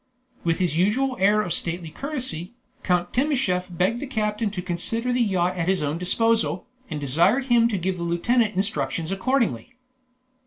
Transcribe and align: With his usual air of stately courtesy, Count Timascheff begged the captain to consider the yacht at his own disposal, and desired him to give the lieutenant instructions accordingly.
With 0.43 0.57
his 0.57 0.79
usual 0.79 1.15
air 1.19 1.43
of 1.43 1.53
stately 1.53 1.89
courtesy, 1.91 2.55
Count 2.81 3.13
Timascheff 3.13 3.67
begged 3.69 3.99
the 3.99 4.07
captain 4.07 4.49
to 4.49 4.59
consider 4.59 5.13
the 5.13 5.21
yacht 5.21 5.55
at 5.55 5.67
his 5.67 5.83
own 5.83 5.99
disposal, 5.99 6.65
and 6.89 6.99
desired 6.99 7.45
him 7.45 7.67
to 7.67 7.77
give 7.77 7.97
the 7.99 8.03
lieutenant 8.03 8.55
instructions 8.55 9.11
accordingly. 9.11 9.75